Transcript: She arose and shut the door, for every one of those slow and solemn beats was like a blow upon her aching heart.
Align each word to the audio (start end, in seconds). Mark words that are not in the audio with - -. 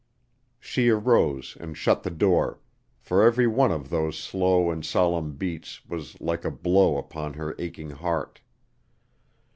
She 0.59 0.89
arose 0.89 1.55
and 1.59 1.77
shut 1.77 2.01
the 2.01 2.09
door, 2.09 2.59
for 2.97 3.21
every 3.21 3.45
one 3.45 3.71
of 3.71 3.91
those 3.91 4.17
slow 4.17 4.71
and 4.71 4.83
solemn 4.83 5.33
beats 5.33 5.85
was 5.85 6.19
like 6.19 6.43
a 6.43 6.49
blow 6.49 6.97
upon 6.97 7.33
her 7.33 7.53
aching 7.59 7.91
heart. 7.91 8.41